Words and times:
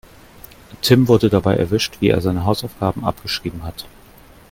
Tim 0.81 1.07
wurde 1.07 1.29
dabei 1.29 1.53
erwischt, 1.57 1.97
wie 2.01 2.09
er 2.09 2.21
seine 2.21 2.43
Hausaufgaben 2.45 3.05
abgeschrieben 3.05 3.61
hat. 3.61 3.85